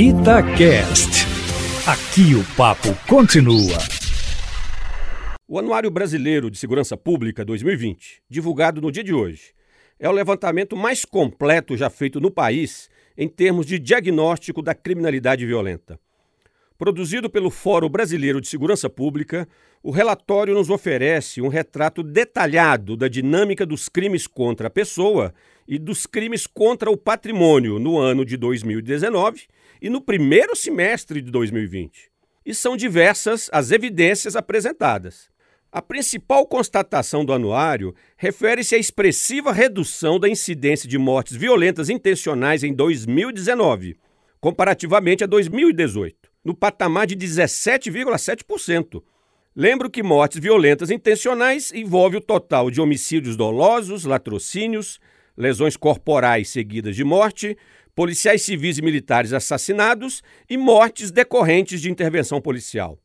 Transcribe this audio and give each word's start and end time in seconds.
Itacast. 0.00 1.26
Aqui 1.84 2.32
o 2.32 2.44
papo 2.56 2.94
continua. 3.08 3.76
O 5.48 5.58
Anuário 5.58 5.90
Brasileiro 5.90 6.48
de 6.52 6.56
Segurança 6.56 6.96
Pública 6.96 7.44
2020, 7.44 8.22
divulgado 8.30 8.80
no 8.80 8.92
dia 8.92 9.02
de 9.02 9.12
hoje, 9.12 9.52
é 9.98 10.08
o 10.08 10.12
levantamento 10.12 10.76
mais 10.76 11.04
completo 11.04 11.76
já 11.76 11.90
feito 11.90 12.20
no 12.20 12.30
país 12.30 12.88
em 13.16 13.26
termos 13.26 13.66
de 13.66 13.76
diagnóstico 13.76 14.62
da 14.62 14.72
criminalidade 14.72 15.44
violenta. 15.44 15.98
Produzido 16.78 17.28
pelo 17.28 17.50
Fórum 17.50 17.88
Brasileiro 17.88 18.40
de 18.40 18.46
Segurança 18.46 18.88
Pública, 18.88 19.48
o 19.82 19.90
relatório 19.90 20.54
nos 20.54 20.70
oferece 20.70 21.42
um 21.42 21.48
retrato 21.48 22.04
detalhado 22.04 22.96
da 22.96 23.08
dinâmica 23.08 23.66
dos 23.66 23.88
crimes 23.88 24.28
contra 24.28 24.68
a 24.68 24.70
pessoa 24.70 25.34
e 25.66 25.76
dos 25.76 26.06
crimes 26.06 26.46
contra 26.46 26.88
o 26.88 26.96
patrimônio 26.96 27.80
no 27.80 27.98
ano 27.98 28.24
de 28.24 28.36
2019 28.36 29.48
e 29.82 29.90
no 29.90 30.00
primeiro 30.00 30.54
semestre 30.54 31.20
de 31.20 31.32
2020. 31.32 32.12
E 32.46 32.54
são 32.54 32.76
diversas 32.76 33.50
as 33.52 33.72
evidências 33.72 34.36
apresentadas. 34.36 35.28
A 35.72 35.82
principal 35.82 36.46
constatação 36.46 37.24
do 37.24 37.32
anuário 37.32 37.92
refere-se 38.16 38.76
à 38.76 38.78
expressiva 38.78 39.50
redução 39.50 40.16
da 40.20 40.28
incidência 40.28 40.88
de 40.88 40.96
mortes 40.96 41.34
violentas 41.34 41.90
intencionais 41.90 42.62
em 42.62 42.72
2019, 42.72 43.96
comparativamente 44.40 45.24
a 45.24 45.26
2018 45.26 46.17
no 46.44 46.54
patamar 46.54 47.06
de 47.06 47.16
17,7%. 47.16 49.02
Lembro 49.54 49.88
que 49.90 50.02
mortes 50.02 50.40
violentas 50.40 50.90
intencionais 50.90 51.72
envolve 51.72 52.16
o 52.16 52.20
total 52.20 52.70
de 52.70 52.80
homicídios 52.80 53.36
dolosos, 53.36 54.04
latrocínios, 54.04 54.98
lesões 55.36 55.76
corporais 55.76 56.48
seguidas 56.48 56.94
de 56.94 57.02
morte, 57.04 57.58
policiais 57.94 58.42
civis 58.42 58.78
e 58.78 58.82
militares 58.82 59.32
assassinados 59.32 60.22
e 60.48 60.56
mortes 60.56 61.10
decorrentes 61.10 61.80
de 61.80 61.90
intervenção 61.90 62.40
policial. 62.40 62.96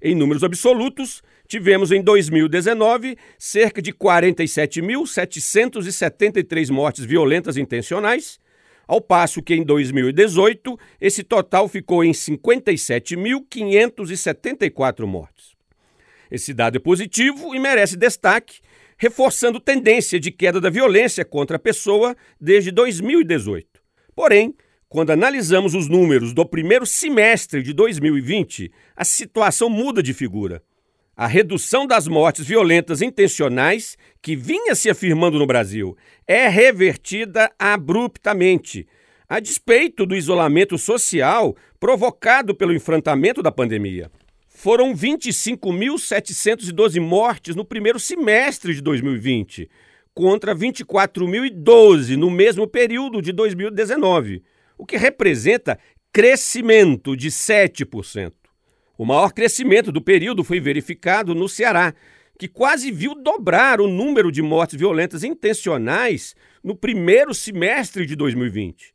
Em 0.00 0.16
números 0.16 0.42
absolutos, 0.42 1.22
tivemos 1.46 1.92
em 1.92 2.02
2019 2.02 3.16
cerca 3.38 3.80
de 3.80 3.92
47.773 3.92 6.72
mortes 6.72 7.04
violentas 7.04 7.56
intencionais 7.56 8.41
ao 8.92 9.00
passo 9.00 9.42
que 9.42 9.54
em 9.54 9.64
2018 9.64 10.78
esse 11.00 11.22
total 11.22 11.66
ficou 11.66 12.04
em 12.04 12.10
57.574 12.10 15.06
mortes. 15.06 15.52
Esse 16.30 16.52
dado 16.52 16.76
é 16.76 16.78
positivo 16.78 17.54
e 17.54 17.58
merece 17.58 17.96
destaque, 17.96 18.60
reforçando 18.98 19.58
tendência 19.58 20.20
de 20.20 20.30
queda 20.30 20.60
da 20.60 20.68
violência 20.68 21.24
contra 21.24 21.56
a 21.56 21.58
pessoa 21.58 22.14
desde 22.38 22.70
2018. 22.70 23.66
Porém, 24.14 24.54
quando 24.90 25.08
analisamos 25.08 25.74
os 25.74 25.88
números 25.88 26.34
do 26.34 26.44
primeiro 26.44 26.84
semestre 26.84 27.62
de 27.62 27.72
2020, 27.72 28.70
a 28.94 29.06
situação 29.06 29.70
muda 29.70 30.02
de 30.02 30.12
figura. 30.12 30.62
A 31.14 31.26
redução 31.26 31.86
das 31.86 32.08
mortes 32.08 32.46
violentas 32.46 33.02
intencionais, 33.02 33.98
que 34.22 34.34
vinha 34.34 34.74
se 34.74 34.88
afirmando 34.88 35.38
no 35.38 35.46
Brasil, 35.46 35.94
é 36.26 36.48
revertida 36.48 37.52
abruptamente, 37.58 38.88
a 39.28 39.38
despeito 39.38 40.06
do 40.06 40.16
isolamento 40.16 40.78
social 40.78 41.54
provocado 41.78 42.54
pelo 42.54 42.72
enfrentamento 42.72 43.42
da 43.42 43.52
pandemia. 43.52 44.10
Foram 44.48 44.94
25.712 44.94 46.98
mortes 46.98 47.54
no 47.54 47.64
primeiro 47.64 48.00
semestre 48.00 48.74
de 48.74 48.80
2020, 48.80 49.68
contra 50.14 50.54
24.012 50.54 52.16
no 52.16 52.30
mesmo 52.30 52.66
período 52.66 53.20
de 53.20 53.32
2019, 53.32 54.42
o 54.78 54.86
que 54.86 54.96
representa 54.96 55.78
crescimento 56.10 57.14
de 57.14 57.28
7%. 57.28 58.32
O 58.96 59.04
maior 59.04 59.32
crescimento 59.32 59.90
do 59.90 60.02
período 60.02 60.44
foi 60.44 60.60
verificado 60.60 61.34
no 61.34 61.48
Ceará, 61.48 61.94
que 62.38 62.48
quase 62.48 62.90
viu 62.90 63.14
dobrar 63.14 63.80
o 63.80 63.88
número 63.88 64.30
de 64.30 64.42
mortes 64.42 64.78
violentas 64.78 65.24
intencionais 65.24 66.34
no 66.62 66.76
primeiro 66.76 67.32
semestre 67.32 68.04
de 68.04 68.16
2020. 68.16 68.94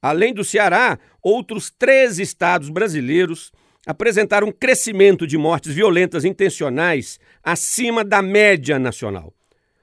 Além 0.00 0.34
do 0.34 0.44
Ceará, 0.44 0.98
outros 1.22 1.70
três 1.70 2.18
estados 2.18 2.68
brasileiros 2.68 3.52
apresentaram 3.86 4.48
um 4.48 4.52
crescimento 4.52 5.26
de 5.26 5.36
mortes 5.36 5.72
violentas 5.74 6.24
intencionais 6.24 7.18
acima 7.42 8.04
da 8.04 8.22
média 8.22 8.78
nacional. 8.78 9.32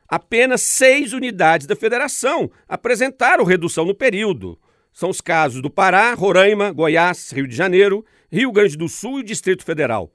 Apenas 0.08 0.62
seis 0.62 1.14
unidades 1.14 1.68
da 1.68 1.76
federação 1.76 2.50
apresentaram 2.68 3.44
redução 3.44 3.86
no 3.86 3.94
período. 3.94 4.60
São 4.92 5.10
os 5.10 5.22
casos 5.22 5.62
do 5.62 5.70
Pará, 5.70 6.14
Roraima, 6.14 6.72
Goiás, 6.72 7.32
Rio 7.32 7.48
de 7.48 7.56
Janeiro, 7.56 8.06
Rio 8.32 8.52
Grande 8.52 8.78
do 8.78 8.88
Sul 8.88 9.20
e 9.20 9.24
Distrito 9.24 9.64
Federal. 9.64 10.12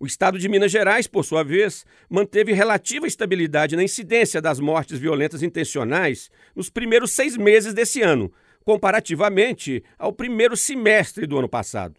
O 0.00 0.06
estado 0.06 0.38
de 0.38 0.48
Minas 0.48 0.70
Gerais, 0.70 1.08
por 1.08 1.24
sua 1.24 1.42
vez, 1.42 1.84
manteve 2.08 2.52
relativa 2.52 3.06
estabilidade 3.06 3.74
na 3.74 3.82
incidência 3.82 4.40
das 4.40 4.60
mortes 4.60 4.98
violentas 4.98 5.42
intencionais 5.42 6.30
nos 6.54 6.70
primeiros 6.70 7.10
seis 7.10 7.36
meses 7.36 7.74
desse 7.74 8.00
ano, 8.00 8.32
comparativamente 8.64 9.82
ao 9.98 10.12
primeiro 10.12 10.56
semestre 10.56 11.26
do 11.26 11.36
ano 11.36 11.48
passado. 11.48 11.98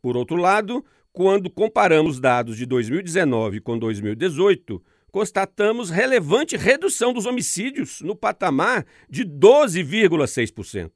Por 0.00 0.16
outro 0.16 0.36
lado, 0.36 0.82
quando 1.12 1.50
comparamos 1.50 2.18
dados 2.18 2.56
de 2.56 2.64
2019 2.64 3.60
com 3.60 3.78
2018, 3.78 4.82
constatamos 5.10 5.90
relevante 5.90 6.56
redução 6.56 7.12
dos 7.12 7.26
homicídios 7.26 8.00
no 8.00 8.14
patamar 8.14 8.86
de 9.10 9.24
12,6%. 9.24 10.90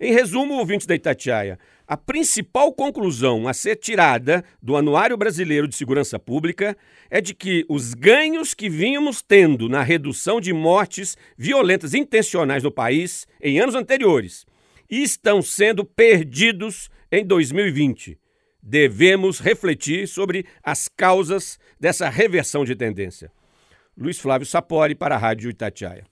Em 0.00 0.12
resumo, 0.12 0.54
ouvintes 0.54 0.86
da 0.86 0.94
Itatiaia, 0.94 1.58
a 1.86 1.96
principal 1.96 2.72
conclusão 2.72 3.46
a 3.46 3.54
ser 3.54 3.76
tirada 3.76 4.42
do 4.60 4.76
Anuário 4.76 5.16
Brasileiro 5.16 5.68
de 5.68 5.76
Segurança 5.76 6.18
Pública 6.18 6.76
é 7.10 7.20
de 7.20 7.34
que 7.34 7.64
os 7.68 7.94
ganhos 7.94 8.54
que 8.54 8.68
vínhamos 8.68 9.22
tendo 9.22 9.68
na 9.68 9.82
redução 9.82 10.40
de 10.40 10.52
mortes 10.52 11.16
violentas 11.36 11.94
intencionais 11.94 12.62
no 12.62 12.72
país 12.72 13.26
em 13.40 13.60
anos 13.60 13.74
anteriores 13.74 14.44
estão 14.90 15.40
sendo 15.40 15.84
perdidos 15.84 16.90
em 17.12 17.24
2020. 17.24 18.18
Devemos 18.62 19.38
refletir 19.38 20.08
sobre 20.08 20.46
as 20.62 20.88
causas 20.88 21.58
dessa 21.78 22.08
reversão 22.08 22.64
de 22.64 22.74
tendência. 22.74 23.30
Luiz 23.96 24.18
Flávio 24.18 24.46
Sapori 24.46 24.94
para 24.94 25.14
a 25.14 25.18
Rádio 25.18 25.50
Itatiaia. 25.50 26.04